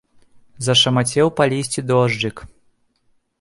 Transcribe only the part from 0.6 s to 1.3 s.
Зашамацеў